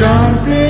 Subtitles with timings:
[0.00, 0.69] Jumping.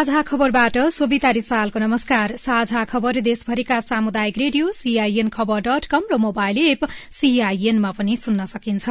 [0.00, 6.16] साझा खबरबाट सोभिता रिसालको नमस्कार। साझा खबर देशभरिका सामुदायिक radio CIN Khabar dot com र
[6.18, 8.88] मोबाइल एप सीआईएनमा पनि सुन्न सकिन्छ।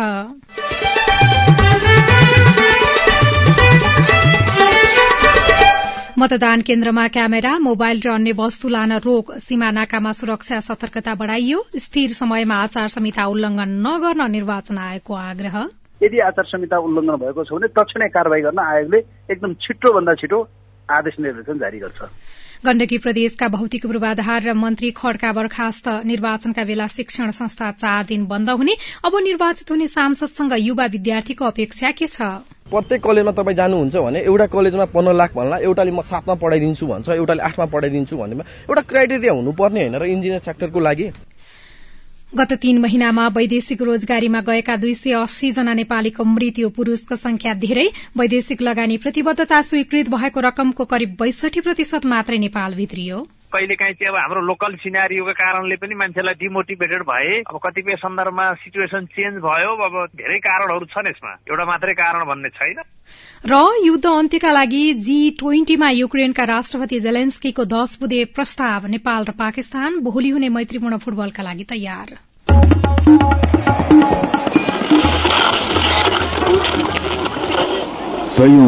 [6.20, 12.14] मतदान केन्द्रमा क्यामेरा मोबाइल र अन्य वस्तु लान रोक सीमा नाकामा सुरक्षा सतर्कता बढ़ाइयो। स्थिर
[12.14, 15.58] समयमा आचार संहिता उल्लंघन नगर्न निर्वाचन आयोगको आग्रह।
[16.02, 20.46] यदि आचार संहिता उल्लङ्घन भएको छ भने तत्क्षणै कारवाही गर्न आयोगले एकदम छिटो भन्दा छिटो
[20.90, 22.10] आदेश निर्देशन जारी गर्छ।
[22.66, 28.50] गण्डकी प्रदेशका भौतिक पूर्वाधार र मन्त्री खड्का बर्खास्त निर्वाचनका बेला शिक्षण संस्था चार दिन बन्द
[28.50, 32.22] हुने अब निर्वाचित हुने सांसदसँग युवा विद्यार्थीको अपेक्षा के छ?
[32.70, 37.10] प्रत्येक कलेजमा तपाईँ जानुहुन्छ भने एउटा कलेजमा पन्ध्र लाख भन्ला एउटाले म सातमा पढाइदिन्छु भन्छ
[37.10, 41.08] एउटाले आठमा पढाइदिन्छु भन्नेमा एउटा क्राइटेरिया हुनुपर्ने होइन र इन्जिनियर सेक्टरको लागि।
[42.38, 47.86] गत तीन महिनामा वैदेशिक रोजगारीमा गएका दुई सय अस्सी जना नेपालीको मृत्यु पुरूषको संख्या धेरै
[48.18, 53.18] वैदेशिक लगानी प्रतिबद्धता स्वीकृत भएको रकमको करिब बैसठी प्रतिशत मात्रै नेपाल भित्रियो।
[53.54, 59.06] कहिलेकाहीँ चाहिँ अब हाम्रो लोकल सिनारीको कारणले पनि मान्छेलाई डिमोटिभेटेड भए अब कतिपय सन्दर्भमा सिचुएसन
[59.10, 62.78] चेन्ज भयो अब धेरै कारणहरू छन् यसमा। एउटा मात्रै कारण भन्ने छैन।
[63.46, 70.00] र युद्ध अन्त्यका लागि जी ट्वेन्टीमा युक्रेनका राष्ट्रपति जेलेन्स्कीको दश बुधे प्रस्ताव नेपाल र पाकिस्तान
[70.00, 72.18] भोलि हुने मैत्रीपूर्ण फुटबलका लागि तयार।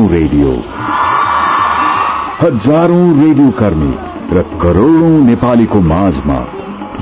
[0.09, 0.51] रेडियो।
[2.41, 3.93] हजारौं रेडियो कर्मी
[4.37, 6.39] र करोड़ौं नेपालीको माझमा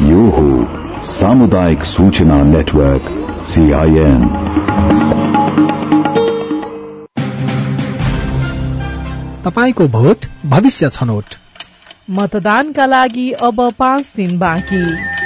[0.10, 0.50] यो हो
[1.04, 3.06] सामुदायिक सूचना नेटवर्क
[3.46, 4.22] सीआईएन
[9.50, 11.26] तपाईँको भोट भविष्य छनौट।
[12.10, 15.19] मतदानका लागि अब पाँच दिन बाँकी।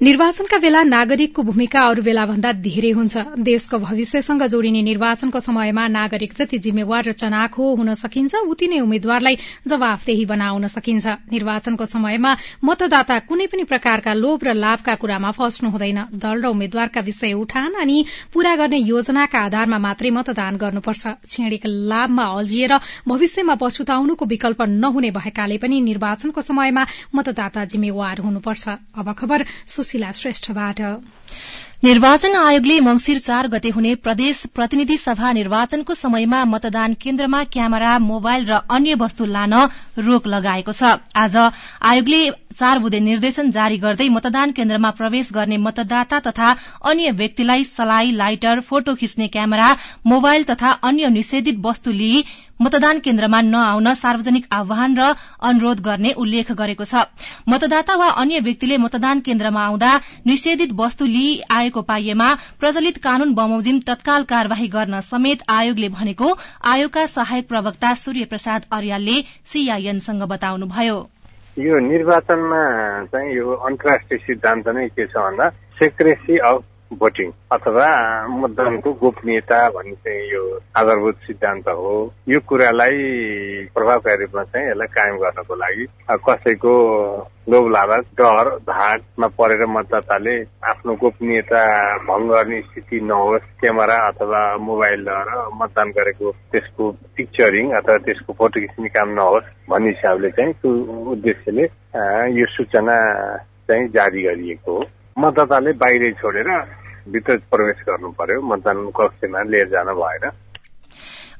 [0.00, 6.32] निर्वाचनका बेला नागरिकको भूमिका अरू बेला भन्दा धेरै हुन्छ। देशको भविष्यसँग जोडिने निर्वाचनको समयमा नागरिक
[6.38, 13.18] जति जिम्मेवार र चनाखो हुन सकिन्छ। उति नै उम्मेद्वारलाई जवाफदेही बनाउन सकिन्छ। निर्वाचनको समयमा मतदाता
[13.26, 17.98] कुनै पनि प्रकारका लोभ र लाभका कुरामा फस्नु हुँदैन। दल र उम्मेद्वारका विषय उठान अनि
[18.30, 25.58] पूरा गर्ने योजनाका आधारमा मात्रै मतदान गर्नुपर्छ। छेडीका लाभमा अल्झिएर भविष्यमा पछुताउनुको विकल्प नहुने भएकाले
[25.58, 28.78] पनि निर्वाचनको समयमा मतदाता जिम्मेवार हुनुपर्छ।
[29.88, 30.80] सुशीला श्रेष्ठबाट।
[31.84, 38.44] निर्वाचन आयोगले मंगिर चार गते हुने प्रदेश प्रतिनिधि सभा निर्वाचनको समयमा मतदान केन्द्रमा क्यामेरा मोबाइल
[38.46, 39.54] र अन्य वस्तु लान
[39.98, 42.20] रोक लगाएको छ। आज आयोगले
[42.58, 46.50] चार बुधे निर्देशन जारी गर्दै मतदान केन्द्रमा प्रवेश गर्ने मतदाता तथा
[46.84, 49.70] अन्य व्यक्तिलाई सलाई लाइटर फोटो खिच्ने क्यामेरा
[50.06, 52.24] मोबाइल तथा अन्य निषेधित वस्तु लिई
[52.60, 57.04] मतदान केन्द्रमा नआउन सार्वजनिक आह्वान र अनुरोध गर्ने उल्लेख गरेको छ।
[57.48, 59.90] मतदाता वा अन्य व्यक्तिले मतदान केन्द्रमा आउँदा
[60.26, 62.28] निषेधित वस्तु लिई आएको पाइएमा
[62.60, 66.32] प्रचलित कानून बमोजिम तत्काल कार्यवाही गर्न समेत आयोगले भनेको
[66.66, 69.20] आयोगका सहायक प्रवक्ता सूर्य प्रसाद अर्यालले
[69.52, 70.98] सीआईएनसँग बताउनुभयो।
[71.56, 72.62] यो निर्वाचनमा
[73.12, 76.62] चाहिँ यो अन्तर्राष्ट्रिय सिद्धान्त नै के छ भन्दा सेक्रेसी अफ
[76.92, 77.86] भोटिङ। अथवा
[78.40, 80.42] मतदानको गोपनीयता भन्ने चाहिँ यो
[80.76, 81.94] आधारभूत सिद्धान्त हो।
[82.28, 82.96] यो कुरालाई
[83.74, 85.86] प्रभावकारी रूपमा चाहिँ यसलाई कायम गर्नको लागि
[86.28, 86.72] कसैको
[87.48, 90.34] लोभ लालच डर धाकमा परेर मतदाताले
[90.70, 91.62] आफ्नो गोपनीयता
[92.08, 98.88] भङ्ग गर्ने स्थिति नहोस् क्यामेरा अथवा मोबाइलद्वारा मतदान गरेको त्यसको पिक्चरिङ अथवा त्यसको फोटो खिच्ने
[98.96, 100.70] काम नहोस् भन्ने हिसाबले चाहिँ त्यो
[101.12, 101.64] उद्देश्यले
[102.40, 102.96] यो सूचना
[103.68, 104.84] चाहिँ जारी गरिएको हो।
[105.18, 106.48] मतदाताले बाहिरै छोडेर
[107.12, 110.30] भित्र प्रवेश गर्नु पर्यो। मतदान कक्षमा लिएर जान भएन।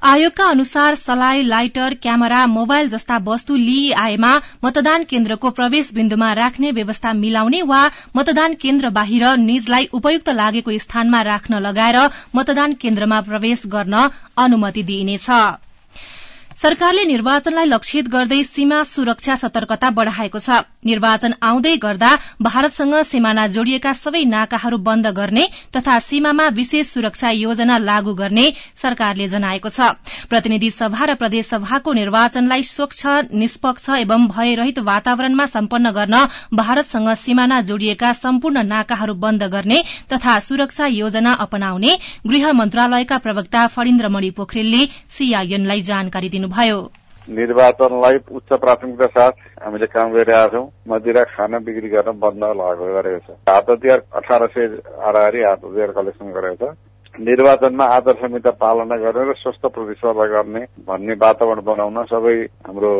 [0.04, 4.30] आयोगका अनुसार सलाई लाइटर क्यामेरा मोबाइल जस्ता वस्तु लिइआएमा
[4.64, 7.80] मतदान केन्द्रको प्रवेश बिन्दुमा राख्ने व्यवस्था मिलाउने वा
[8.16, 11.98] मतदान केन्द्र बाहिर निजलाई उपयुक्त लागेको स्थानमा राख्न लगाएर
[12.36, 15.30] मतदान केन्द्रमा प्रवेश गर्न अनुमति दिइनेछ।
[16.58, 20.56] सरकारले निर्वाचनलाई लक्षित गर्दै सीमा सुरक्षा सतर्कता बढ़ाएको छ।
[20.90, 22.08] निर्वाचन आउँदै गर्दा
[22.42, 25.44] भारतसँग सीमाना जोडिएका सबै नाकाहरू बन्द गर्ने
[25.76, 28.46] तथा सीमामा विशेष सुरक्षा योजना लागू गर्ने
[28.82, 29.90] सरकारले जनाएको छ।
[30.32, 33.06] प्रतिनिधि सभा र प्रदेश सभाको निर्वाचनलाई स्वच्छ
[33.42, 36.24] निष्पक्ष एवं भयरहित वातावरणमा सम्पन्न गर्न
[36.62, 39.78] भारतसँग सीमाना जोडिएका सम्पूर्ण नाकाहरू बन्द गर्ने
[40.12, 41.96] तथा सुरक्षा योजना अपनाउने
[42.26, 44.84] गृह मन्त्रालयका प्रवक्ता फणिन्द्रमणि पोखरेलले
[45.18, 46.80] सीआईएनलाई जानकारी दिनु भन्नुभयो।
[47.28, 53.20] निर्वाचनलाई उच्च प्राथमिकता साथ हामीले काम गरिरहेका छौँ मदिरा खाना बिक्री गर्न बन्द लागू गरेको
[53.20, 54.66] छ। हात हतियार अठार सय
[54.96, 60.62] हाराहारी हात हतियार कलेक्सन गरेको छ। निर्वाचनमा आदर्श संहिता पालना गर्ने र स्वस्थ प्रतिस्पर्धा गर्ने
[60.88, 62.92] भन्ने वातावरण बनाउन सबै हाम्रो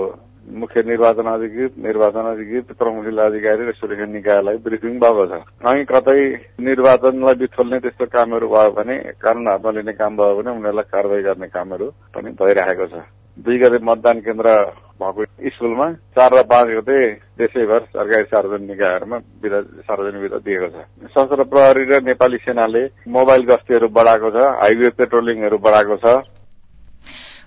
[0.49, 5.85] मुख्य निर्वाचन अधिकृत निर्वाचन अधिकृत प्रमुख जिल्ला अधिकारी र सुरक्षा निकायलाई ब्रिफिङ भएको छ। कहीँ
[5.85, 6.21] कतै
[6.69, 11.49] निर्वाचनलाई बिथोल्ने त्यस्तो कामहरू भयो भने कानून हातमा लिने काम भयो भने उनीहरूलाई कारवाही गर्ने
[11.49, 12.97] कामहरू पनि भइरहेको छ।
[13.39, 14.55] दुई गते मतदान केन्द्र
[15.01, 15.87] भएको स्कुलमा
[16.17, 16.97] चार र पाँच गते
[17.39, 23.43] देशैभर सरकारी सार्वजनिक निकायहरूमा विधा सार्वजनिक विधा दिएको छ। सशस्त्र प्रहरी र नेपाली सेनाले मोबाइल
[23.47, 26.17] गस्तीहरू बढाएको छ हाइवे पेट्रोलिङहरू बढाएको छ।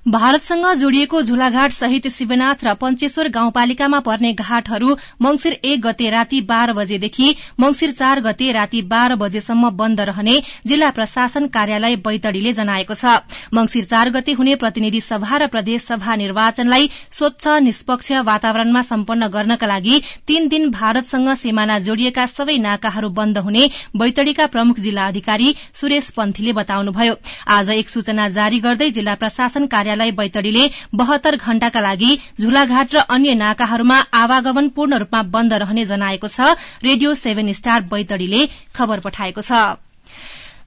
[0.05, 6.73] भारतसँग जोडिएको झुलाघाट सहित शिवनाथ र पञ्चेश्वर गाउँपालिकामा पर्ने घाटहरू मंगिर एक गते राति बाह्र
[6.73, 13.05] बजेदेखि मंगिर चार गते राति बाह्र बजेसम्म बन्द रहने जिल्ला प्रशासन कार्यालय बैतडीले जनाएको छ।
[13.53, 19.67] मंगिर चार गते हुने प्रतिनिधि सभा र प्रदेश सभा निर्वाचनलाई स्वच्छ निष्पक्ष वातावरणमा सम्पन्न गर्नका
[19.67, 26.09] लागि तीन दिन भारतसँग सिमाना जोडिएका सबै नाकाहरू बन्द हुने बैतडीका प्रमुख जिल्ला अधिकारी सुरेश
[26.17, 27.15] पन्थीले बताउनुभयो।
[27.51, 32.99] आज एक सूचना जारी गर्दै जिल्ला प्रशासन कार्यालय कार्यालय बैतडीले बहत्तर घण्टाका लागि झुलाघाट र
[33.11, 38.41] अन्य नाकाहरूमा आवागमन पूर्ण रूपमा बन्द रहने जनाएको छ रेडियो सेभेन स्टार बैतडीले
[38.75, 39.51] खबर पठाएको छ।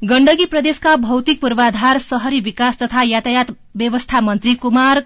[0.04, 5.00] गण्डकी प्रदेशका भौतिक पूर्वाधार शहरी विकास तथा यातायात व्यवस्था मन्त्री कुमार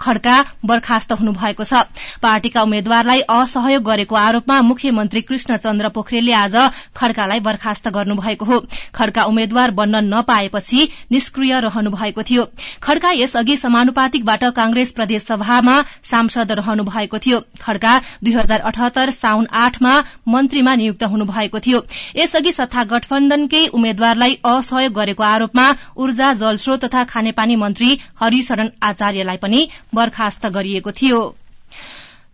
[0.00, 1.82] खड्का बर्खास्त हुनुभएको छ।
[2.22, 6.56] पार्टीका उम्मेद्वारलाई असहयोग गरेको आरोपमा मुख्यमन्त्री कृष्ण चन्द्र पोखरेलले आज
[6.96, 8.58] खड्कालाई बर्खास्त गर्नुभएको हो।
[8.94, 12.44] खड्का उम्मेद्वार बन्न नपाएपछि निष्क्रिय रहनु भएको थियो।
[12.82, 19.46] खड्का यसअघि समानुपातिकबाट कांग्रेस प्रदेश सभामा सांसद रहनु भएको थियो। खड्का दुई हजार अठहत्तर साउन
[19.54, 19.94] आठमा
[20.28, 21.84] मन्त्रीमा नियुक्त हुनुभएको थियो।
[22.16, 25.66] यसअघि सत्ता गठबन्धनकै उम्मेद्वारलाई असहयोग गरेको आरोपमा
[25.96, 31.20] ऊर्जा जलस्रोत तथा खानेपानी मन्त्री हरिशरण आचार्यलाई पनि बर्खास्त गरिएको थियो।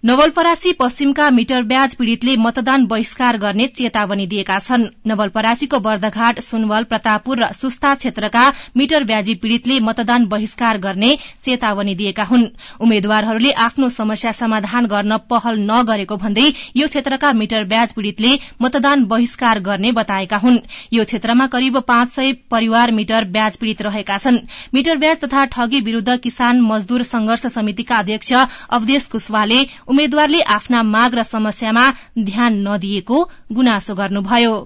[0.06, 7.38] नवलपरासी पश्चिमका मिटर ब्याज पीड़ितले मतदान बहिष्कार गर्ने चेतावनी दिएका छन्। नवलपरासीको बर्दघाट सुनवल प्रतापपुर
[7.42, 8.42] र सुस्ता क्षेत्रका
[8.76, 11.08] मिटर ब्याजी पीड़ितले मतदान बहिष्कार गर्ने
[11.44, 12.44] चेतावनी दिएका हुन्।
[12.80, 19.60] उम्मेद्वारहरूले आफ्नो समस्या समाधान गर्न पहल नगरेको भन्दै यो क्षेत्रका मिटर ब्याज पीड़ितले मतदान बहिष्कार
[19.70, 20.60] गर्ने बताएका हुन्।
[20.92, 24.38] यो क्षेत्रमा करिब पाँच सय परिवार मिटर ब्याज पीड़ित रहेका छन्।
[24.74, 28.32] मिटर ब्याज तथा ठगी विरूद्ध किसान मजदूर संघर्ष समितिका अध्यक्ष
[28.70, 29.62] अवदेश कुशवाले
[29.96, 31.82] उम्मेद्वारले आफ्ना माग र समस्यामा
[32.20, 33.18] ध्यान नदिएको
[33.50, 34.56] गुनासो गर्नुभयो।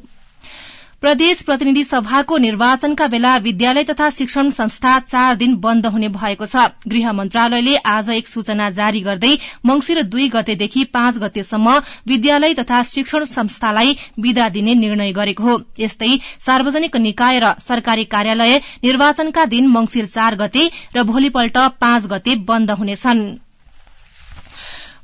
[1.02, 6.64] प्रदेश प्रतिनिधि सभाको निर्वाचनका बेला विद्यालय तथा शिक्षण संस्था चार दिन बन्द हुने भएको छ।
[6.88, 9.30] गृह मन्त्रालयले आज एक सूचना जारी गर्दै
[9.66, 16.16] मंगिर दुई गतेदेखि पाँच गतेसम्म विद्यालय तथा शिक्षण संस्थालाई विदा दिने निर्णय गरेको हो। यस्तै
[16.46, 22.70] सार्वजनिक निकाय र सरकारी कार्यालय निर्वाचनका दिन मंगिर चार गते र भोलिपल्ट पाँच गते बन्द
[22.72, 23.22] हुनेछन्।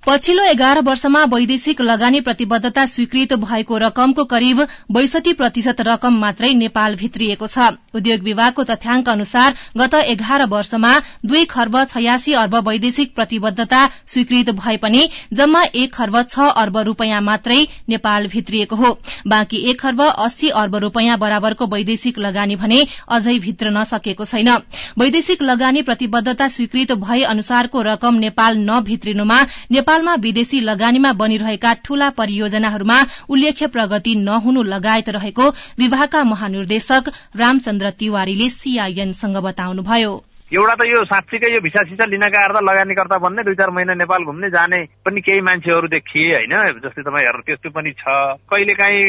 [0.07, 4.61] पछिल्लो एघार वर्षमा वैदेशिक लगानी प्रतिबद्धता स्वीकृत भएको रकमको करिब
[4.93, 10.93] बैसठी प्रतिशत रकम मात्रै नेपाल भित्रिएको छ। उद्योग विभागको तथ्याङ्क अनुसार गत एघार वर्षमा
[11.25, 17.21] दुई खर्ब छयासी अर्ब वैदेशिक प्रतिबद्धता स्वीकृत भए पनि जम्मा एक खर्ब छ अर्ब रूपियाँ
[17.23, 17.59] मात्रै
[17.89, 18.93] नेपाल भित्रिएको हो।
[19.27, 24.55] बाँकी एक खर्ब अस्सी अर्ब रूपियाँ बराबरको वैदेशिक लगानी भने अझै भित्रन सकेको छैन।
[24.99, 32.09] वैदेशिक लगानी प्रतिबद्धता स्वीकृत भए अनुसारको रकम नेपाल नभित्रिनुमा नेपाल नेपालमा विदेशी लगानीमा बनिरहेका ठूला
[32.21, 32.99] परियोजनाहरूमा
[33.33, 35.45] उल्लेख्य प्रगति नहुनु लगायत रहेको
[35.81, 40.13] विभागका महानिर्देशक रामचन्द्र तिवारीले सीआईएनसँग बताउनुभयो।
[40.53, 44.21] एउटा त यो साँच्चीकै यो भिसा सिसा लिनका अर्थ लगानीकर्ता बन्ने दुई चार महिना नेपाल
[44.29, 48.05] घुम्ने जाने पनि केही मान्छेहरू देखिए होइन जस्तै तपाईँ हेर्नु त्यस्तो पनि छ।
[48.45, 49.01] कहिले काहीँ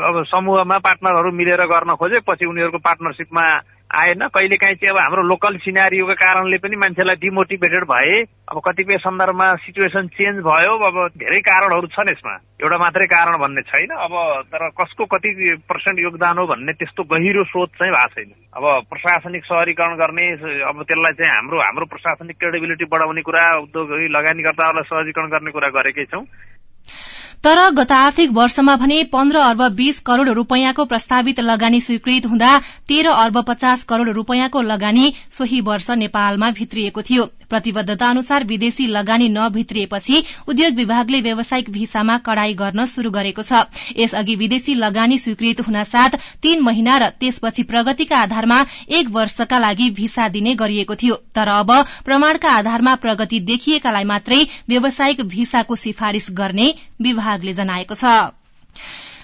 [0.00, 3.44] अब समूहमा पार्टनरहरू मिलेर गर्न खोजे पछि उनीहरूको पार्टनरसिपमा
[3.92, 8.14] आएन कहिले काहीँ चाहिँ अब हाम्रो लोकल सिनारीको कारणले पनि मान्छेलाई डिमोटिभेटेड भए
[8.48, 13.62] अब कतिपय सन्दर्भमा सिचुएसन चेन्ज भयो अब धेरै कारणहरू छन् यसमा। एउटा मात्रै कारण भन्ने
[13.68, 14.12] छैन। अब
[14.48, 15.30] तर कसको कति
[15.68, 20.26] पर्सेन्ट योगदान हो भन्ने त्यस्तो गहिरो सोच चाहिँ भएको छैन। अब प्रशासनिक सहरीकरण गर्ने
[20.72, 26.04] अब त्यसलाई चाहिँ हाम्रो हाम्रो प्रशासनिक क्रेडिबिलिटी बढाउने कुरा उद्योग लगानीकर्ताहरूलाई सहजीकरण गर्ने कुरा गरेकै
[26.08, 26.24] छौँ।
[27.44, 32.50] तर गत आर्थिक वर्षमा भने पन्ध्र अर्ब बीस करोड़ रूपियाँको प्रस्तावित लगानी स्वीकृत हुँदा
[32.88, 39.28] तेह्र अर्ब पचास करोड़ रूपियाँको लगानी सोही वर्ष नेपालमा भित्रिएको थियो। प्रतिबद्धता अनुसार विदेशी लगानी
[39.28, 43.64] नभित्रिएपछि उद्योग विभागले व्यावसायिक भिसामा कड़ाई गर्न शुरू गरेको छ।
[43.98, 50.28] यसअघि विदेशी लगानी स्वीकृत हुनसाथ तीन महिना र त्यसपछि प्रगतिका आधारमा एक वर्षका लागि भिसा
[50.28, 56.72] दिने गरिएको थियो। तर अब प्रमाणका आधारमा प्रगति देखिएकालाई मात्रै व्यावसायिक भिसाको सिफारिश गर्ने
[57.34, 58.14] विभागले जनाएको छ।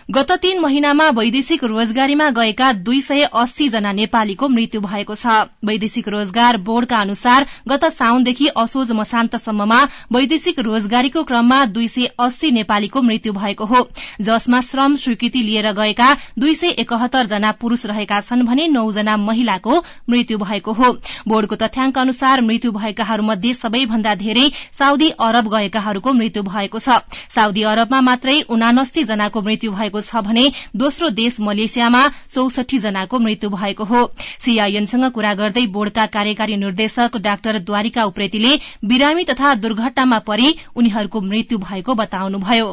[0.09, 5.27] गत तीन महिनामा वैदेशिक रोजगारीमा गएका दुई सय अस्सी जना नेपालीको मृत्यु भएको छ।
[5.65, 9.81] वैदेशिक रोजगार बोर्डका अनुसार गत साउनदेखि असोज मसान्तसम्ममा
[10.13, 13.83] वैदेशिक रोजगारीको क्रममा दुई सय अस्सी नेपालीको मृत्यु भएको हो।
[14.21, 19.83] जसमा श्रम स्वीकृति लिएर गएका दुई सय एकहत्तर जना पुरूष रहेका छन् भने नौजना महिलाको
[20.09, 20.93] मृत्यु भएको हो।
[21.29, 26.99] बोर्डको तथ्याङ्क अनुसार मृत्यु भएकाहरूमध्ये सबैभन्दा धेरै साउदी अरब गएकाहरूको मृत्यु भएको छ।
[27.37, 30.45] साउदी अरबमा मात्रै उनासी जनाको मृत्यु भएको छ भने
[30.77, 32.03] दोस्रो देश मलेसियामा
[32.35, 38.53] चौसठी जनाको मृत्यु भएको हो। सीआईएनसँग कुरा गर्दै बोर्डका कार्यकारी निर्देशक डाक्टर द्वारिका उप्रेतीले
[38.85, 42.69] बिरामी तथा दुर्घटनामा परि उनीहरूको मृत्यु भएको बताउनुभयो।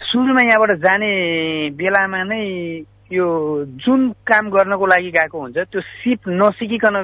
[0.00, 1.10] सुरुमा यहाँबाट जाने
[1.70, 2.42] बेलामा नै
[3.12, 3.26] यो
[3.64, 6.94] जुन काम गर्नको लागि गएको हुन्छ त्यो सिप नसिकिकन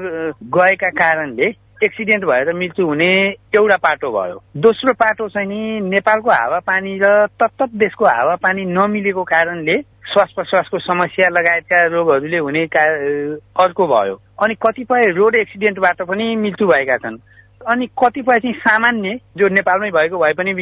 [0.54, 1.50] गएका कारणले
[1.82, 3.12] एक्सिडेन्ट भएर मृत्यु हुने
[3.58, 9.76] एउटा पाटो भयो। दोस्रो पाटो चाहिँ नि नेपालको हावापानी र तत्त देशको हावापानी नमिलेको कारणले
[10.12, 16.96] श्वास प्रश्वासको समस्या लगायतका रोगहरूले हुने अर्को भयो। अनि कतिपय रोड एक्सिडेन्टबाट पनि मृत्यु भएका
[16.96, 17.18] छन्।
[17.60, 20.52] अनि कतिपय चाहिँ सामान्य जो नेपालमै भएको भए पनि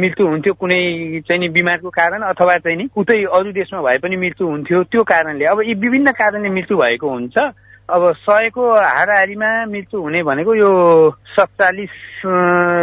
[0.00, 0.80] मृत्यु हुन्थ्यो कुनै
[1.28, 5.02] चाहिँ नि बिमारको कारण अथवा चाहिँ नि उतै अरू देशमा भए पनि मृत्यु हुन्थ्यो त्यो
[5.02, 7.36] कारणले। अब यी विभिन्न कारणले मृत्यु भएको हुन्छ।
[7.90, 10.70] अब सयको हाराहारीमा मृत्यु हुने भनेको यो
[11.36, 12.22] सत्तालिस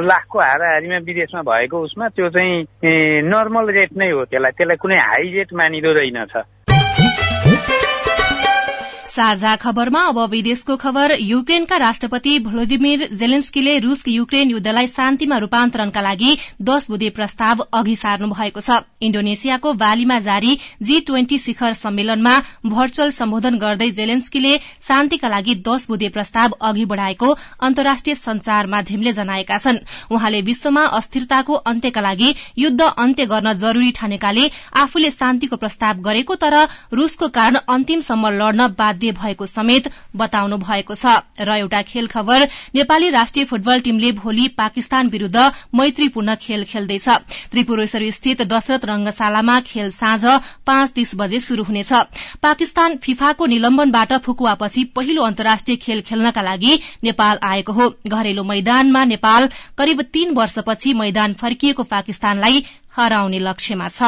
[0.05, 2.67] लाखको हाराहारीमा विदेशमा भएको उसमा त्यो चाहिँ
[3.25, 6.34] नर्मल रेट नै हो त्यसलाई। त्यसलाई कुनै हाई रेट मानिँदो रहेनछ।
[9.12, 16.38] साझा खबरमा अब विदेशको खबर युक्रेनका राष्ट्रपति भ्लोदिमिर जेलेन्स्कीले रूस युक्रेन युद्धलाई शान्तिमा रूपान्तरणका लागि
[16.70, 22.36] दश बुधे प्रस्ताव अघि सार्नु भएको छ। इण्डोनेसियाको बालीमा जारी जी ट्वेन्टी शिखर सम्मेलनमा
[22.68, 24.53] भर्चुअल सम्बोधन गर्दै जेलेन्स्कीले
[24.88, 31.60] शान्तिका लागि दश बुधे प्रस्ताव अघि बढ़ाएको अन्तर्राष्ट्रिय संचार माध्यमले जनाएका छन्। उहाँले विश्वमा अस्थिरताको
[31.65, 36.58] अन्त्यका लागि युद्ध अन्त्य गर्न जरूरी ठानेकाले आफूले शान्तिको प्रस्ताव गरेको तर
[36.94, 41.05] रूसको कारण अन्तिमसम्म लड्न बाध्य बाध्य भएको समेत बताउनु भएको छ।
[41.41, 47.08] र एउटा खेल खबर नेपाली राष्ट्रिय फुटबल टीमले भोलि पाकिस्तान विरूद्ध मैत्रीपूर्ण खेल खेल्दैछ।
[47.51, 50.25] त्रिपुरेश्वर स्थित दशरथ रंगशालामा खेल साँझ
[50.65, 51.93] पाँच तीस बजे शुरू हुनेछ।
[52.41, 59.50] पाकिस्तान फिफाको निलम्बनबाट फुकुवापछि पहिलो अन्तर्राष्ट्रिय खेल खेल्नका लागि नेपाल आएको हो। घरेलु मैदानमा नेपाल
[59.77, 62.65] करिब तीन वर्षपछि मैदान फर्किएको पाकिस्तानलाई
[62.96, 64.00] हराउने लक्ष्यमा छ।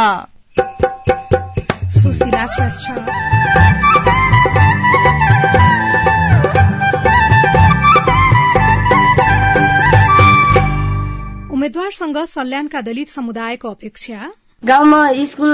[11.63, 14.17] उम्मेद्वारसँग सल्यानका दलित समुदायको अपेक्षा?
[14.63, 15.51] गाउँमा स्कुल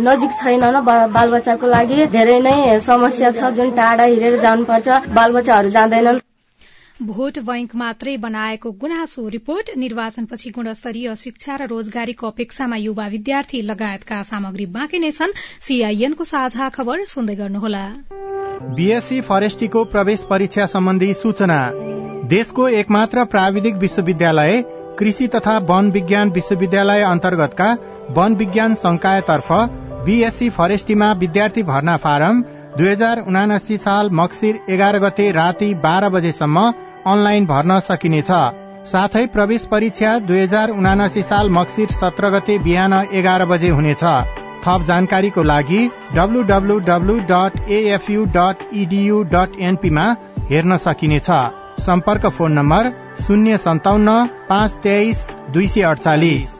[0.00, 0.80] नजिक छैन न
[1.12, 6.20] बालबच्चाको लागि धेरै नै समस्या छ। जुन टाढा हिँडेर जानुपर्छ बालबच्चाहरू जाँदैनन्।
[7.04, 14.22] भोट बैंक मात्रै बनाएको गुनासो रिपोर्ट निर्वाचनपछि गुणस्तरीय शिक्षा र रोजगारीको अपेक्षामा युवा विद्यार्थी लगायतका
[14.32, 17.84] सामग्री बाँकी नै छन् सीआईएनको साझा खबर सुन्दै गर्नुहोला।
[18.80, 21.62] बीएससी फरेस्टीको प्रवेश परीक्षा सम्बन्धी सूचना।
[22.32, 24.62] देशको एकमात्र प्राविधिक विश्वविद्यालय
[24.98, 27.68] कृषि तथा वन विज्ञान विश्वविद्यालय अन्तर्गतका
[28.16, 29.52] वन विज्ञान संकायतर्फ
[30.06, 32.42] बीएससी फरेस्टीमा विद्यार्थी भर्ना फारम
[32.78, 36.66] दुई हजार उनासी साल मक्सिर एघार गते राति बाह्र बजेसम्म
[37.06, 38.30] अनलाइन भर्न सकिनेछ।
[38.86, 44.04] साथै प्रवेश परीक्षा दुई हजार उनासी साल मक्सिर सत्र गते बिहान एघार बजे हुनेछ।
[44.64, 45.82] थप जानकारीको लागि
[46.14, 50.06] W W W dot A F U dot E D U dot एनपीमा
[50.50, 51.30] हेर्न सकिनेछ।
[51.80, 56.59] सम्पर्क फोन नम्बर शून्य सन्ताउन्न पाँच तेइस दुई सय अडचालिस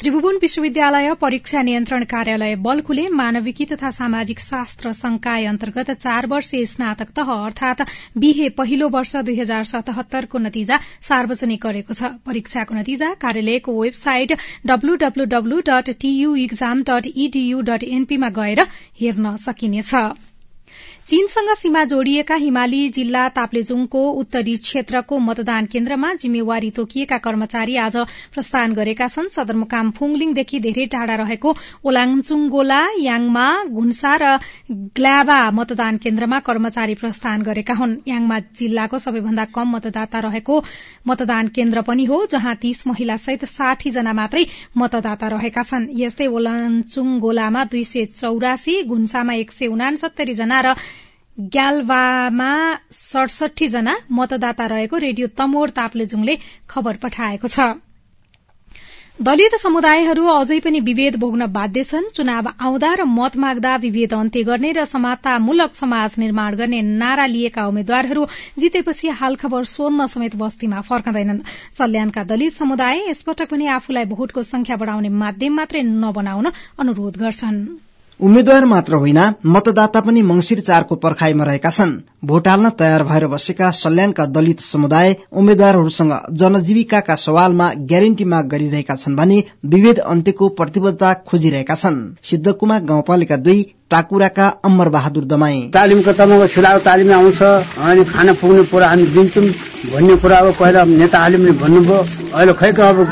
[0.00, 7.10] त्रिभुवन विश्वविद्यालय परीक्षा नियन्त्रण कार्यालय बल्खुले मानविकी तथा सामाजिक शास्त्र संकाय अन्तर्गत चार वर्षीय स्नातक
[7.16, 7.80] तह अर्थात
[8.24, 14.36] बीहे पहिलो वर्ष दुई हजार सतहत्तरको नतिजा सार्वजनिक गरेको छ। परीक्षाको नतिजा कार्यालयको website
[14.66, 18.66] W W W dot T U exam dot E D U dot एनपीमा गएर
[19.00, 19.94] हेर्न सकिनेछ।
[21.08, 27.96] चीनसँग सीमा जोडिएका हिमाली जिल्ला ताप्लेजुङको उत्तरी क्षेत्रको मतदान केन्द्रमा जिम्मेवारी तोकिएका कर्मचारी आज
[28.34, 31.52] प्रस्थान गरेका छन्। सदरमुकाम फुङलिङदेखि धेरै टाढा रहेको
[31.86, 34.24] ओलाङचुङगोला याङमा घुन्सा र
[34.98, 40.58] ग्ल्याबा मतदान केन्द्रमा कर्मचारी प्रस्थान गरेका हुन्। याङमा जिल्लाको सबैभन्दा कम मतदाता रहेको
[41.06, 44.44] मतदान केन्द्र पनि हो जहाँ तीस महिला सहित साठी जना मात्रै
[44.74, 50.76] मतदाता रहेका छन्। यस्तै ओलाङचुङगोलामा दुई सय चौरासी घुन्सामा एक सय उनासत्तरी जना र
[51.38, 52.52] ग्याल्वामा
[52.92, 56.36] सडसठी जना मतदाता रहेको रेडियो तमोर ताप्लेजुङले
[56.68, 57.74] खबर पठाएको छ।
[59.20, 64.42] दलित समुदायहरू अझै पनि विभेद भोग्न बाध्य छन्। चुनाव आउँदा र मत माग्दा विभेद अन्त्य
[64.44, 68.26] गर्ने र समानतामूलक समाज निर्माण गर्ने नारा लिएका उम्मेद्वारहरू
[68.58, 71.40] जितेपछि हाल खबर सोध्न समेत बस्तीमा फर्कँदैनन्।
[71.78, 77.85] सल्यानका दलित समुदाय यसपटक पनि आफूलाई भोटको संख्या बढ़ाउने माध्यम मात्रै नबनाउन अनुरोध गर्छन्।
[78.20, 81.90] उम्मेद्वार मात्र होइन मतदाता पनि मंगिर चारको पर्खाईमा रहेका छन्।
[82.24, 89.16] भोट हाल्न तयार भएर बसेका सल्यानका दलित समुदाय उम्मेद्वारहरूसँग जनजीविकाका सवालमा ग्यारेन्टी माग गरिरहेका छन्
[89.16, 97.12] भने विभेद अन्त्यको प्रतिबद्धता खोजिरहेका छन्। सिद्धकुमा गाउँपालिका दुई टाकुराका अम्बर बहादुर दमाई। तालिमको तालिम
[97.12, 99.44] आउँछ। अनि खाना पुग्ने कुरा हामी दिन्छौँ
[99.92, 101.98] भन्ने कुरा अब पहिला नेताहरूले पनि भन्नुभयो।
[102.32, 103.04] अहिले खै अब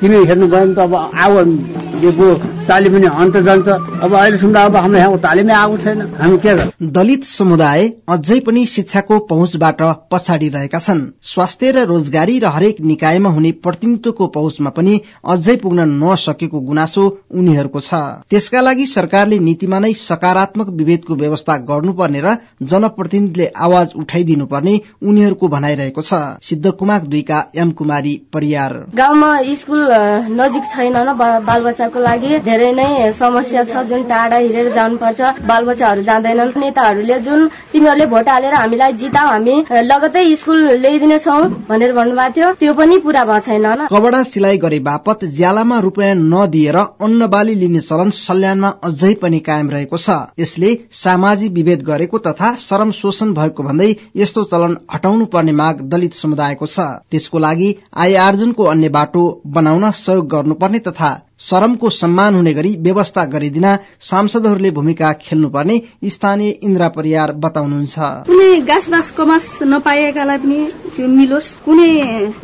[0.00, 2.36] तिमी हेर्नु गयो भने त अब आऊ
[2.68, 6.90] तालिम पनि अन्त जान्छ। अब अहिलेसम्म अब हाम्रो यहाँ तालिमै आएको छैन। हामी के गर्छौँ?
[6.92, 9.80] दलित समुदाय अझै पनि शिक्षाको पहुँचबाट
[10.12, 15.88] पछाडि रहेका छन्। स्वास्थ्य र रोजगारी र हरेक निकायमा हुने प्रतिनिधित्वको पहुँचमा पनि अझै पुग्न
[15.94, 17.94] नसकेको गुनासो उनीहरूको छ।
[18.30, 26.02] त्यसका लागि सरकारले नीतिमा नै सकारात्मक विभेदको व्यवस्था गर्नुपर्ने र जनप्रतिनिधिले आवाज उठाइदिनुपर्ने उनीहरूको भनाइरहेको
[26.02, 29.87] छ। सिद्धकुमार दुईका एम कुमारी परियार। गाउँमा स्कुल
[30.32, 36.52] नजिक छैन बाल बच्चाको लागि धेरै नै समस्या छ जुन टाढा हिँडेर जानुपर्छ। बालबच्चाहरू जाँदैनन्।
[36.58, 42.72] नेताहरूले जुन तिमीहरूले भोट हालेर हामीलाई जिताऊ हामी लगतै स्कुल ल्याइदिनेछौ भनेर भन्नुभएको थियो त्यो
[42.74, 48.10] पनि पूरा भएको छैन कपडा सिलाइ गरे बापत ज्यालामा रुपियाँ नदिएर अन्न बाली लिने चलन
[48.18, 53.90] सल्यानमा अझै पनि कायम रहेको छ। यसले सामाजिक विभेद गरेको तथा श्रम शोषण भएको भन्दै
[54.16, 56.78] यस्तो चलन हटाउनु पर्ने माग दलित समुदायको छ।
[57.10, 59.24] त्यसको लागि आय आर्जनको अन्य बाटो
[59.56, 63.66] बनाउन सहयोग गर्नुपर्ने तथा श्रमको सम्मान हुने गरी व्यवस्था गरिदिन
[64.02, 67.94] सांसदहरूले भूमिका खेल्नुपर्ने स्थानीय इन्द्रा परियार बताउनुहुन्छ।
[68.26, 70.58] कुनै गाँस बाँस कमास नपाएकालाई पनि
[70.96, 71.90] त्यो मिलोस्। कुनै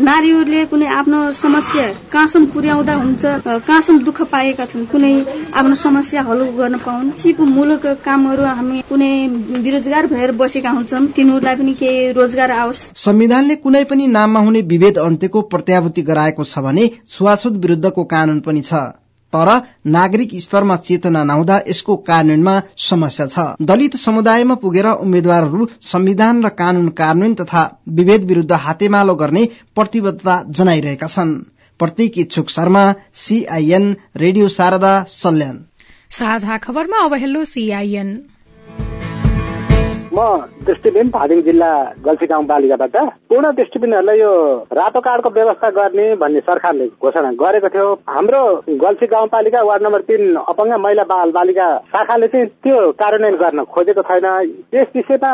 [0.00, 3.24] नारीहरूले कुनै आफ्नो समस्या कहाँसम्म पुर्याउँदा हुन्छ
[3.66, 5.12] कहाँसम्म दुःख पाएका छन् कुनै
[5.54, 9.12] आफ्नो समस्या हल गर्न पाउन्। सिपो मूलक कामहरू हामी कुनै
[9.58, 14.98] बेरोजगार भएर बसेका हुन्छन् तिनीहरूलाई पनि केही रोजगार आओस्। संविधानले कुनै पनि नाममा हुने विभेद
[15.00, 18.83] अन्त्यको प्रत्याभूति गराएको छ भने छुवाछुत विरूद्धको कानून पनि छ।
[19.34, 19.50] तर
[19.86, 26.88] नागरिक स्तरमा चेतना नहुँदा यसको कार्यान्वयनमा समस्या छ। दलित समुदायमा पुगेर उम्मेद्वारहरू संविधान र कानून
[26.88, 29.44] कार्यान्वयन तथा विभेद विरूद्ध हातेमालो गर्ने
[29.74, 31.34] प्रतिबद्धता जनाइरहेका छन्।
[31.80, 35.56] Pratik Ichchhuk Sharma CIN radio Sharada Salyan.
[40.14, 40.18] म
[40.66, 41.70] दृष्टिबिन धादिङ जिल्ला
[42.04, 42.96] गल्फी गाउँपालिकाबाट
[43.30, 44.32] पूर्ण दृष्टिबिनहरूलाई यो
[44.72, 48.42] रातो कार्डको व्यवस्था गर्ने भन्ने सरकारले घोषणा गरेको थियो। हाम्रो
[48.84, 54.02] गल्फी गाउँपालिका वार्ड नम्बर तिन अपाङ्ग महिला बाल बालिका शाखाले चाहिँ त्यो कार्यान्वयन गर्न खोजेको
[54.02, 54.26] छैन।
[54.74, 55.32] यस विषयमा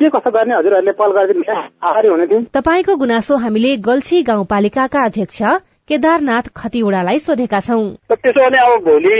[0.00, 5.42] के कसो गर्ने हजुरहरूले पहल गरिदिनु आभारी हुने थियौँ तपाईँको गुनासो हामीले गल्छी गाउँपालिकाका अध्यक्ष
[5.84, 9.16] केदारनाथ खतिवड़ालाई सोधेका छौं। त्यसो भने अब भोलि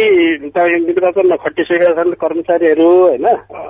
[0.48, 3.26] निर्वाचनमा खटिसकेका छन् कर्मचारीहरू होइन?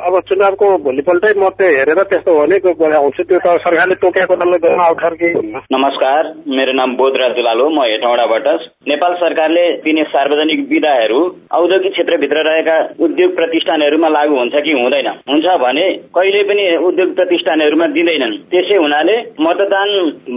[0.07, 5.15] अब चुनावको भोलिपल्टै म त्यो हेरेर त्यस्तो भने आउँछु। त्यो त सरकारले तोकेको डल्लै अवसर
[5.19, 5.31] कि।
[5.75, 8.47] नमस्कार मेरो नाम बोधराज दुलाल हो म हेटौँडाबाट।
[8.87, 15.11] नेपाल सरकारले दिने सार्वजनिक विधाहरू औद्योगिक क्षेत्रभित्र रहेका उद्योग प्रतिष्ठानहरूमा लागू हुन्छ कि हुँदैन?
[15.33, 19.91] हुन्छ भने कहिले पनि उद्योग प्रतिष्ठानहरूमा दिँदैनन्। त्यसै हुनाले मतदान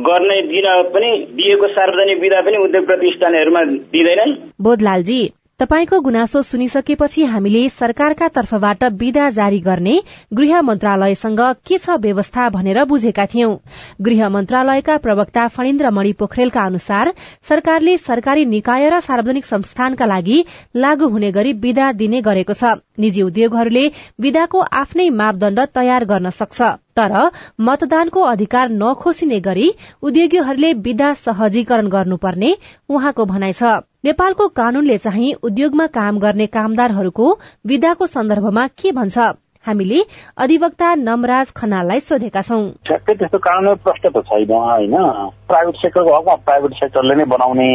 [0.09, 0.67] गर्ने दिन
[0.97, 3.61] पनि दिएको सार्वजनिक विधा पनि उद्योग प्रतिष्ठानहरूमा
[3.93, 5.19] दिँदैनन्। बोधलालजी
[5.59, 9.95] तपाईँको गुनासो सुनिसकेपछि हामीले सरकारका तर्फबाट विदा जारी गर्ने
[10.33, 13.55] गृह मन्त्रालयसँग के छ व्यवस्था भनेर बुझेका थियौं।
[14.01, 17.13] गृह मन्त्रालयका प्रवक्ता फणिन्द्र मणि पोखरेलका अनुसार
[17.49, 20.43] सरकारले सरकारी निकाय र सार्वजनिक संस्थानका लागि
[20.77, 23.85] लागू हुने गरी विदा दिने गरेको छ। निजी उद्योगहरूले
[24.21, 26.61] विदाको आफ्नै मापदण्ड तयार गर्न सक्छ
[26.97, 27.17] तर
[27.61, 29.67] मतदानको अधिकार नखोसिने गरी
[30.03, 32.55] उद्योगीहरूले विदा सहजीकरण गर्नुपर्ने
[32.89, 37.25] उहाँको भनाइ छ। नेपालको कानूनले चाहिँ उद्योगमा काम गर्ने कामदारहरूको
[37.65, 39.17] विदाको सन्दर्भमा के भन्छ?
[39.67, 39.99] हामीले
[40.37, 44.95] अधिवक्ता नमराज खनाललाई सोधेका छौं। ठ्याक्कै त्यस्तो कानुन प्रष्ट त छैन होइन।
[45.47, 47.67] प्राइभेट सेक्टरको हकमा प्राइभेट सेक्टरले नै बनाउने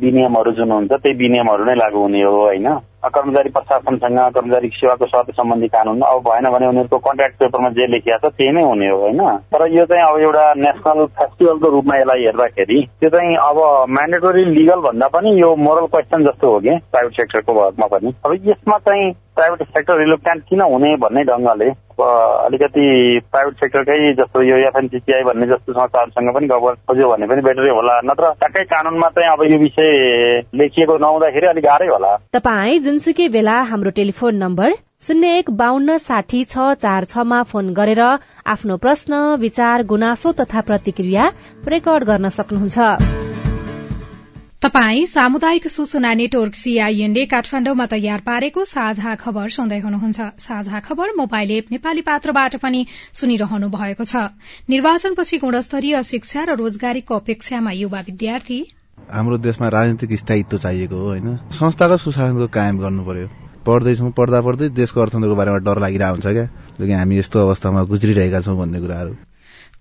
[0.00, 2.68] विनियमहरू जुन हुन्छ त्यही विनियमहरू नै लागू हुने हो होइन।
[3.08, 8.16] कर्मचारी प्रशासनसँग कर्मचारी सेवाको शर्त सम्बन्धी कानुन अब भएन भने उनीहरूको कन्ट्राक्ट पेपरमा जे लेखिया
[8.18, 9.22] छ त्यही नै हुने हो होइन?
[9.52, 13.58] तर यो चाहिँ अब एउटा नेसनल फेस्टिभलको रूपमा यसलाई हेर्दाखेरि त्यो चाहिँ अब
[13.90, 18.34] म्यान्डेटोरी लिगल भन्दा पनि यो मोरल क्वेसन जस्तो हो कि प्राइभेट सेक्टरको भरमा पनि। अब
[18.48, 22.84] यसमा चाहिँ प्राइभेट सेक्टर रिलोक्ट्यान्ट किन हुने भन्ने ढङ्गले अलिकति
[23.30, 28.00] प्राइभेट सेक्टरकै जस्तो यो एफएनसिसिआई भन्ने जस्तो संस्थाहरूसँग पनि गफर खोज्यो भने पनि बेटरै होला।
[28.04, 29.90] नत्र ट्याक्कै कानुनमा चाहिँ अब यो विषय
[30.54, 34.70] लेखिएको नहुँदाखेरि अलिक गाह्रै होला। तपाईँ जुनसुकै बेला हाम्रो टेलिफोन नम्बर
[35.06, 38.02] शून्य एक बान्न साठी छ चार छमा फोन गरेर
[38.46, 41.30] आफ्नो प्रश्न विचार गुनासो तथा प्रतिक्रिया
[41.68, 43.33] रेकर्ड गर्न सक्नुहुन्छ।
[44.64, 51.50] तपाई सामुदायिक सूचना नेटवर्क सीआईएनले काठमाण्डुमा तयार पारेको साझा खबर सुन्दै हुनुहुन्छ। साझा खबर मोबाइल
[51.50, 52.80] एप नेपाली पात्रबाट पनि
[53.12, 54.22] सुनिरहनु भएको छ।
[54.72, 58.58] निर्वाचनपछि गुणस्तरीय शिक्षा र रोजगारीको अपेक्षामा युवा विद्यार्थी।
[59.12, 61.36] हाम्रो देशमा राजनीतिक स्थायित्व चाहिएको हो होइन?
[61.60, 63.28] संस्थागत सुशासनको कायम गर्नु पर्यो
[63.68, 66.98] पढ्दैछौँ पढ्दा पढ्दै देशको अर्थतन्त्रको बारेमा डर लागिरहेको हुन्छ क्या?
[66.98, 69.12] हामी यस्तो अवस्थामा गुज्रिरहेका छौँ भन्ने कुराहरू।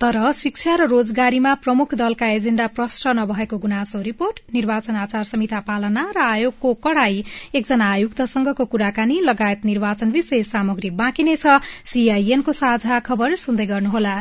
[0.04, 6.04] तर शिक्षा र रोजगारीमा प्रमुख दलका एजेण्डा प्रष्ट नभएको गुनासो रिपोर्ट। निर्वाचन आचार संहिता पालना
[6.12, 7.24] र आयोगको कड़ाई
[7.56, 11.56] एकजना आयुक्तसँगको कुराकानी लगायत निर्वाचन विशेष सामग्री बाँकी नै छ।
[11.88, 14.16] सीआईएनको साझा खबर सुन्दै गर्नुहोला।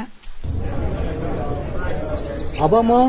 [2.62, 3.02] अब म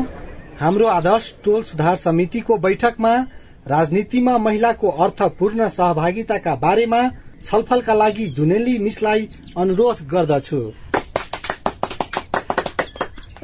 [0.58, 3.16] हाम्रो आदर्श टोल सुधार समितिको बैठकमा
[3.66, 7.02] राजनीतिमा महिलाको अर्थपूर्ण सहभागिताका बारेमा
[7.44, 10.60] छलफलका लागि जुनेली मिसलाई अनुरोध गर्दछु।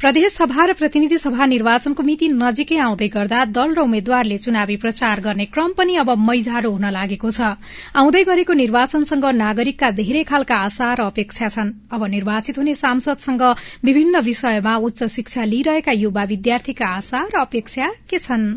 [0.00, 5.22] प्रदेश सभा र प्रतिनिधि सभा निर्वाचनको मिति नजिकै आउँदै गर्दा दल र उम्मेद्वारले चुनावी प्रचार
[5.26, 7.48] गर्ने क्रम पनि अब मैझारो हुन लागेको छ।
[8.02, 13.48] आउँदै गरेको निर्वाचनसँग नागरिकका धेरै खालका आशा र अपेक्षा छन्। अब निर्वाचित हुने सांसदसँग
[13.84, 18.50] विभिन्न विषयमा उच्च शिक्षा लिइरहेका युवा विद्यार्थीका आशा र अपेक्षा के छन्?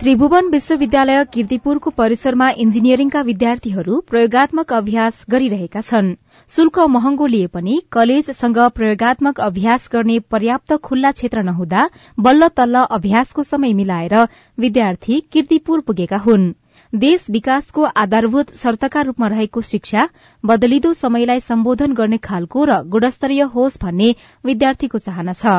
[0.00, 6.14] त्रिभुवन विश्वविद्यालय किर्तिपुरको परिसरमा इन्जिनियरिङका विद्यार्थीहरू प्रयोगात्मक अभ्यास गरिरहेका छन्।
[6.50, 13.42] शुल्क महँगो लिए पनि कलेजसँग प्रयोगात्मक अभ्यास गर्ने पर्याप्त खुल्ला क्षेत्र नहुँदा बल्ल तल्ल अभ्यासको
[13.52, 14.14] समय मिलाएर
[14.58, 16.52] विद्यार्थी किर्तिपुर पुगेका हुन्।
[16.94, 20.08] देश विकासको आधारभूत शर्तका रूपमा रहेको शिक्षा
[20.44, 25.54] बदलिदो समयलाई सम्बोधन गर्ने खालको र गुणस्तरीय होस् भन्ने विद्यार्थीको चाहना छ।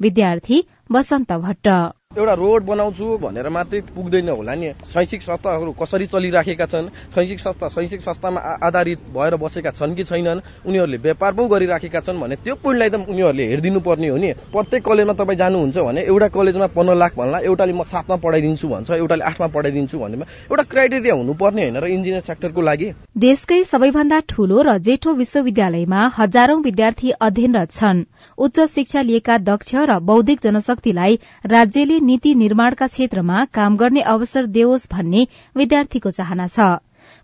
[0.00, 1.68] विद्यार्थी भट्ट।
[2.16, 6.88] एउटा रोड बनाउँछु भनेर मात्रै पुग्दैन होला नि। शैक्षिक संस्थाहरू कसरी चलिराखेका छन्?
[7.12, 10.40] शैक्षिक संस्था शैक्षिक संस्थामा आधारित भएर बसेका छन् कि छैनन्?
[10.64, 14.82] उनीहरूले व्यापार पो गरिराखेका छन् भने त्यो पोइन्टलाई त उनीहरूले हेरिदिनु पर्ने हो नि। प्रत्येक
[14.88, 19.24] कलेजमा तपाईँ जानुहुन्छ भने एउटा कलेजमा पन्ध्र लाख भन्ला एउटाले म सातमा पढाइदिन्छु भन्छ एउटाले
[19.24, 24.78] आठमा पढाइदिन्छु भनेमा एउटा क्राइटेरिया हुनुपर्ने होइन र इन्जिनियर सेक्टरको लागि। देशकै सबैभन्दा ठूलो र
[24.80, 28.04] जेठो विश्वविद्यालयमा हजारौं विद्यार्थी अध्ययनरत छन्।
[28.38, 31.14] उच्च शिक्षा लिएका दक्ष र बौद्धिक जनशक्तिलाई
[31.46, 36.68] राज्यले नीति निर्माणका क्षेत्रमा काम गर्ने अवसर देओस् भन्ने विद्यार्थीको चाहना छ।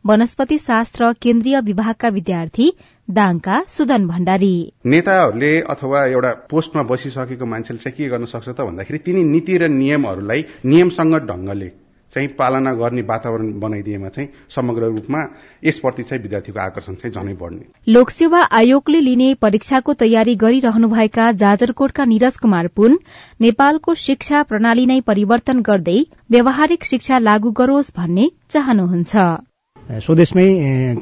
[0.04, 2.66] वनस्पति शास्त्र केन्द्रीय विभागका विद्यार्थी
[3.08, 4.54] दाङका सुदन भण्डारी।
[4.86, 9.68] नेताहरूले अथवा एउटा पोस्टमा बसिसकेको मान्छेले चाहिँ के गर्न सक्छ त भन्दाखेरि तिनी नीति र
[9.70, 11.70] नियमहरूलाई नियमसँग ढंगले
[12.12, 15.22] चाहिँ पालना गर्ने वातावरण बनाइदिएमा चाहिँ समग्र रूपमा
[15.64, 22.36] यसप्रति चाहिँ विद्यार्थीको आकर्षण चाहिँ झनै बढ्ने। लोकसेवा आयोगले लिने परीक्षाको तयारी गरिरहनुभएका जाजरकोटका निरज
[22.38, 22.98] कुमार पुन
[23.40, 29.51] नेपालको शिक्षा प्रणाली नै परिवर्तन गर्दै व्यावहारिक शिक्षा लागू गरोस् भन्ने चाहनुहुन्छ।
[29.90, 30.46] स्वदेशमै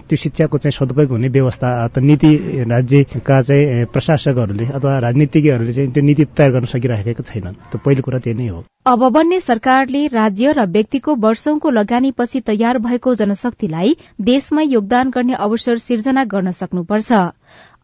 [0.09, 2.31] त्यो शिक्षाको चाहिँ सदुपयोग हुने व्यवस्था त नीति
[2.64, 8.19] राज्यका चाहिँ प्रशासकहरूले अथवा राजनीतिज्ञहरूले चाहिँ त्यो नीति तयार गर्न सकिराखेका छैनन्। त्यो पहिलो कुरा
[8.19, 14.64] त्यही नै हो। अब बन्ने सरकारले राज्य र व्यक्तिको वर्षौंको लगानीपछि तयार भएको जनशक्तिलाई देशमै
[14.64, 17.12] योगदान गर्ने अवसर सिर्जना गर्न सक्नुपर्छ।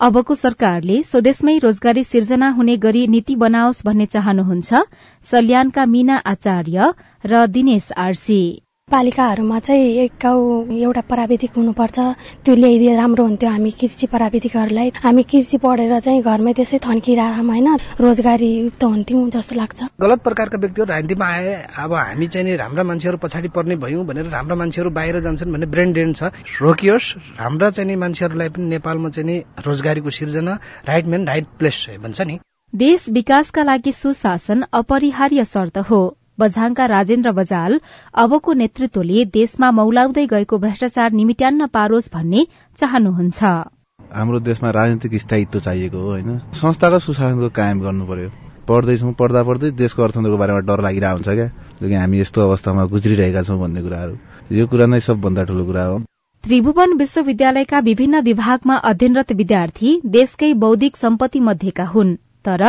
[0.00, 4.84] अबको सरकारले स्वदेशमै रोजगारी सिर्जना हुने गरी नीति बनाओस् भन्ने चाहनुहुन्छ
[5.30, 6.92] सल्यानका मीना आचार्य
[7.24, 11.98] र दिनेश आरसी। पालिकाहरूमा चाहिँ एक गाउँ एउटा प्राविधिक हुनुपर्छ।
[12.46, 17.66] त्यो ल्याइदिए राम्रो हुन्थ्यो हामी कृषि प्राविधिकहरूलाई। हामी कृषि पढेर चाहिँ घरमै त्यसै थन्किरहँ होइन
[17.98, 22.82] रोजगारी युक्त हुन्थ्यौँ जस्तो लाग्छ। गलत प्रकारका व्यक्तिहरू राजनीतिमा आए अब हामी चाहिँ नि राम्रा
[22.82, 26.30] मान्छेहरू पछाडि पर्ने भयौँ भनेर राम्रा मान्छेहरू बाहिर जान्छन् भन्ने ब्रेन ड्रेन छ।
[26.62, 27.08] रोकियोस्
[27.40, 30.54] राम्रा चाहिँ नि मान्छेहरूलाई पनि नेपालमा चाहिँ नि रोजगारीको सिर्जना
[30.86, 32.38] राइट म्यान राइट प्लेस भन्छ नि।
[32.72, 36.00] देश विकासका लागि सुशासन अपरिहार्य शर्त हो।
[36.38, 37.80] बझाङका राजेन्द्र बजाल
[38.14, 42.46] अबको नेतृत्वले देशमा मौलाउँदै गएको भ्रष्टाचार निमिट्यान्न पारोस् भन्ने
[42.78, 43.40] चाहनुहुन्छ।
[44.00, 46.38] हाम्रो देशमा राजनीतिक स्थायित्व चाहिएको हो होइन?
[46.54, 48.28] संस्थागत सुशासनको कायम गर्नु पर्यो
[48.68, 51.28] पढ्दैछौँ पढ्दा पढ्दै देशको अर्थतन्त्रको बारेमा डर लागिरहेको हुन्छ
[51.80, 54.14] क्या हामी यस्तो अवस्थामा गुज्रिरहेका छौँ भन्ने कुराहरू।
[54.50, 55.98] यो कुरा नै सबभन्दा ठूलो कुरा हो।
[56.44, 62.64] त्रिभुवन विश्वविद्यालयका विभिन्न विभागमा अध्ययनरत विद्यार्थी देशकै बौद्धिक सम्पत्ति मध्येका हुन्। तर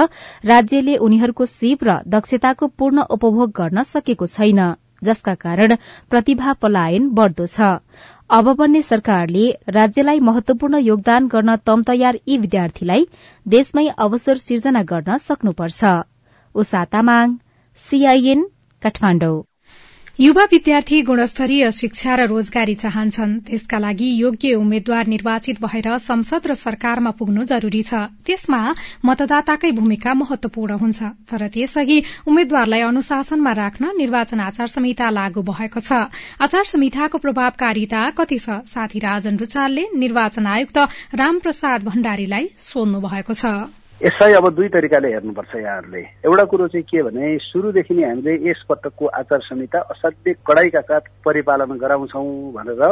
[0.46, 4.62] राज्यले उनीहरूको सिप र दक्षताको पूर्ण उपभोग गर्न सकेको छैन
[5.04, 5.76] जसका कारण
[6.10, 7.72] प्रतिभा पलायन बढ़दो छ।
[8.30, 13.08] अब बन्ने सरकारले राज्यलाई महत्वपूर्ण योगदान गर्न तम तयार यी विद्यार्थीलाई
[13.46, 15.82] देशमै अवसर सिर्जना गर्न सक्नुपर्छ।
[20.20, 26.54] युवा विद्यार्थी गुणस्तरीय शिक्षा र रोजगारी चाहन्छन्। त्यसका लागि योग्य उम्मेद्वार निर्वाचित भएर संसद र
[26.58, 27.94] सरकारमा पुग्नु जरूरी छ।
[28.26, 28.62] त्यसमा
[29.06, 31.00] मतदाताकै भूमिका महत्वपूर्ण हुन्छ।
[31.30, 36.10] तर त्यसअघि उम्मेद्वारलाई अनुशासनमा राख्न निर्वाचन आचार संहिता लागू भएको छ।
[36.42, 38.66] आचार संहिताको प्रभावकारिता कति छ?
[38.66, 40.78] साथी राजन रुचालले निर्वाचन आयुक्त
[41.14, 47.02] रामप्रसाद भण्डारीलाई सोध्नु भएको छ। यसलाई अब दुई तरिकाले हेर्नुपर्छ यहाँहरूले। एउटा कुरो चाहिँ के
[47.02, 52.22] भने सुरुदेखि नै हामीले यस पटकको आचार संहिता असाध्यै कडाईका साथ परिपालन गराउँछौ
[52.54, 52.84] भनेर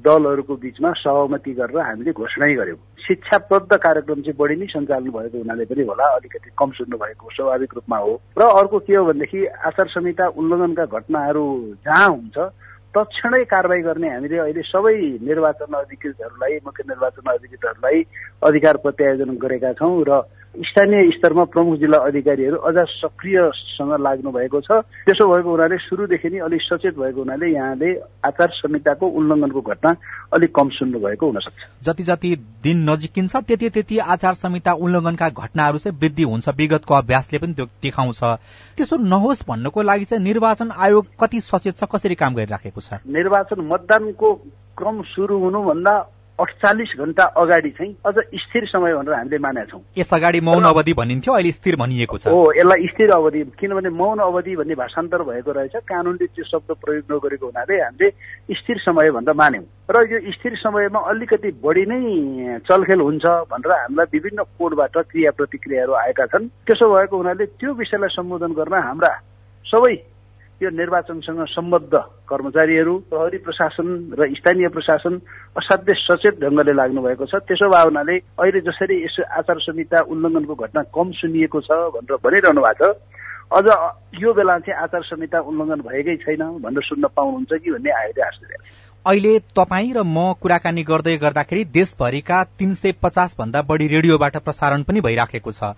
[0.00, 5.64] दलहरूको बीचमा सहमति गरेर हामीले घोषणै गर्यौँ शिक्षाप्रद कार्यक्रम चाहिँ बढी नै सञ्चालन भएको हुनाले
[5.68, 9.86] पनि होला अलिकति कम सुन्नु भएको स्वाभाविक रूपमा हो। र अर्को के हो भनेदेखि आचार
[9.92, 11.44] संहिता उल्लङ्घनका घटनाहरू
[11.84, 12.36] जहाँ हुन्छ
[12.94, 18.02] तत्क्षणै कारवाही गर्ने हामीले अहिले सबै निर्वाचन अधिकृतहरूलाई मुख्य निर्वाचन अधिकृतहरूलाई
[18.42, 20.20] अधिकार प्रत्यायोजन गरेका छौँ र
[20.58, 26.38] स्थानीय स्तरमा प्रमुख जिल्ला अधिकारीहरू अझ सक्रियसँग लाग्नु भएको छ। त्यसो भएको हुनाले सुरुदेखि नै
[26.38, 27.90] अलिक सचेत भएको हुनाले यहाँले
[28.26, 29.90] आचार संहिताको उल्लङ्घनको घटना
[30.34, 32.30] अलिक कम सुन्नु भएको हुन सक्छ। जति जति
[32.62, 37.66] दिन नजिकिन्छ त्यति त्यति आचार संहिता उल्लङ्घनका घटनाहरू चाहिँ वृद्धि हुन्छ। विगतको अभ्यासले पनि त्यो
[37.82, 38.20] देखाउँछ।
[38.76, 42.98] त्यसो नहोस् भन्नको लागि चाहिँ निर्वाचन आयोग कति सचेत छ कसरी काम गरिराखेको छ?
[43.06, 44.34] निर्वाचन मतदानको
[44.78, 50.14] क्रम सुरु हुनुभन्दा अठचालिस घण्टा अगाडि चाहिँ अझ स्थिर समय भनेर हामीले मानेका छौँ। यस
[50.14, 54.56] अगाडि मौन अवधि भनिन्थ्यो अहिले स्थिर भनिएको छ। हो यसलाई स्थिर अवधि किनभने मौन अवधि
[54.56, 58.08] भन्ने भाषान्तर भएको रहेछ। कानुनले त्यो शब्द प्रयोग नगरेको हुनाले हामीले
[58.54, 62.00] स्थिर समय भनेर मान्यौँ। र यो स्थिर समयमा अलिकति बढी नै
[62.68, 68.14] चलखेल हुन्छ भनेर हामीलाई विभिन्न कोडबाट क्रिया प्रतिक्रियाहरू आएका छन्। त्यसो भएको हुनाले त्यो विषयलाई
[68.14, 69.12] सम्बोधन गर्न हाम्रा
[69.64, 69.94] सबै
[70.60, 75.18] यो निर्वाचनसँग सम्बद्ध कर्मचारीहरू प्रहरी प्रशासन र स्थानीय प्रशासन
[75.54, 80.54] असाध्य सचेत ढङ्गले लाग्नु भएको छ। त्यसो भए हुनाले अहिले जसरी यसो आचार संहिता उल्लङ्घनको
[80.54, 82.98] घटना कम सुनिएको छ भनेर भनिरहनु भएको छ
[83.54, 83.66] अझ
[84.20, 88.58] यो बेला चाहिँ आचार संहिता उल्लङ्घन भएकै छैन भनेर सुन्न पाउनुहुन्छ कि भन्ने आयोले आश्चर्य
[89.06, 94.82] अहिले तपाईँ र म कुराकानी गर्दै गर्दाखेरि देशभरिका तीन सय पचास भन्दा बढी रेडियोबाट प्रसारण
[94.82, 95.72] पनि भइराखेको छ।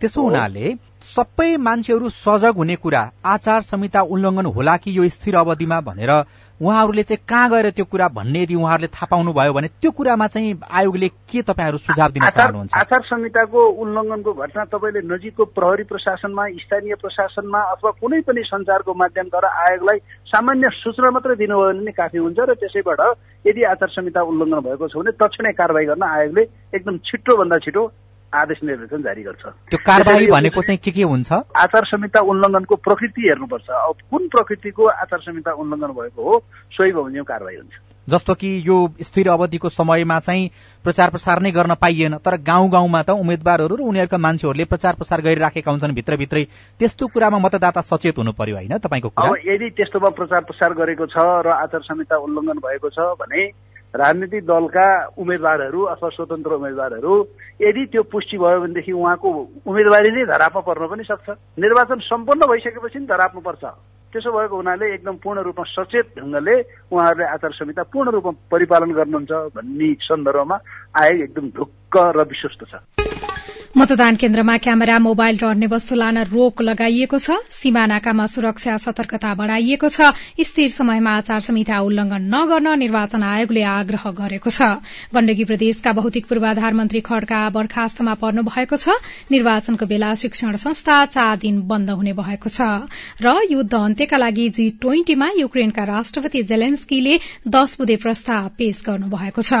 [0.00, 0.74] त्यसो हुनाले
[1.06, 6.12] सबै मान्छेहरू सजग हुने कुरा आचार संहिता उल्लङ्घन होला कि यो स्थिर अवधिमा भनेर
[6.60, 10.26] उहाँहरूले चाहिँ कहाँ गएर त्यो कुरा भन्ने यदि उहाँहरूले थाहा पाउनु भयो भने त्यो कुरामा
[10.28, 12.74] चाहिँ आयोगले के तपाईँहरू सुझाव दिन चाहनुहुन्छ?
[12.74, 19.48] आचार संहिताको उल्लङ्घनको घटना तपाईँले नजिकको प्रहरी प्रशासनमा स्थानीय प्रशासनमा अथवा कुनै पनि सञ्चारको माध्यमद्वारा
[19.62, 23.00] आयोगलाई सामान्य सूचना मात्रै दिनुभयो भने नै काफी हुन्छ र त्यसैबाट
[23.44, 27.82] यदि आचार संहिता उल्लङ्घन भएको छ भने तक्षणै कारवाही गर्न आयोगले एकदम छिटो भन्दा छिटो
[28.34, 31.32] आदेश निर्देशन जारी गर्छ। त्यो कारवाही भनेको चाहिँ के के हुन्छ?
[31.32, 36.38] आचार संहिता उल्लङ्घनको प्रकृति हेर्नुपर्छ। अब कुन प्रकृतिको आचार संहिता उल्लङ्घन भएको हो
[36.74, 37.74] सोही बमोजिम कारवाही हुन्छ।
[38.08, 40.50] जस्तो कि यो स्थिर अवधिको समयमा चाहिँ
[40.84, 45.20] प्रचार प्रसार नै गर्न पाइएन तर गाउँ गाउँमा त उम्मेद्वारहरू र उनीहरूका मान्छेहरूले प्रचार प्रसार
[45.20, 46.44] गरिराखेका हुन्छन् भित्रभित्रै।
[46.80, 49.08] त्यस्तो कुरामा मतदाता सचेत हुनु पर्यो होइन तपाईँको
[49.48, 53.40] यदि त्यस्तोमा प्रचार प्रसार गरेको छ र आचार संहिता उल्लङ्घन भएको छ भने
[53.94, 54.86] राजनीतिक दलका
[55.18, 57.14] उम्मेद्वारहरू अथवा स्वतन्त्र उम्मेद्वारहरू
[57.62, 59.28] यदि त्यो पुष्टि भयो भनेदेखि उहाँको
[59.66, 61.28] उम्मेदवारी नै धरापमा पर्न पनि सक्छ।
[61.62, 63.64] निर्वाचन सम्पन्न भइसकेपछि नि धराप्नु पर्छ।
[64.12, 66.54] त्यसो भएको हुनाले एकदम पूर्ण रूपमा सचेत ढङ्गले
[66.90, 70.56] उहाँहरूले आचार संहिता पूर्ण रूपमा परिपालन गर्नुहुन्छ भन्ने सन्दर्भमा
[71.02, 73.03] आयोग एकदम ढुक्क र विश्वस्त छ।
[73.74, 79.88] मतदान केन्द्रमा क्यामेरा मोबाइल र अन्य वस्तु लान रोक लगाइएको छ। सीमानाकामा सुरक्षा सतर्कता बढ़ाइएको
[79.90, 84.78] छ। स्थिर समयमा आचार संहिता उल्लंघन नगर्न निर्वाचन आयोगले आग्रह गरेको छ।
[85.10, 88.94] गण्डकी प्रदेशका भौतिक पूर्वाधार मन्त्री खड्का बर्खास्तमा पर्नु भएको छ।
[89.34, 92.86] निर्वाचनको बेला शिक्षण संस्था चार दिन बन्द हुने भएको छ।
[93.18, 97.18] र युद्ध अन्त्यका लागि जी ट्वेन्टीमा युक्रेनका राष्ट्रपति जेलेन्स्कीले
[97.50, 99.52] दश बुधे प्रस्ताव पेश गर्नु भएको छ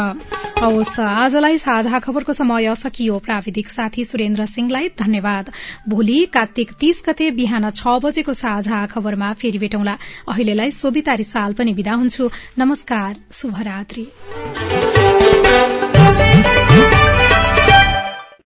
[0.64, 5.50] आजलाई साझा खबरको समय सकियो। प्राविधिक साथी सुरेन्द्र सिंहलाई धन्यवाद।
[5.88, 11.72] भोलि कार्तिक तीस गते बिहान छ बजेको साझा खबरमा फेरि भेटौँला। अहिलेलाई सोभिता रिसाल पनि
[11.72, 14.06] विदा हुन्छु। नमस्कार शुभरात्री।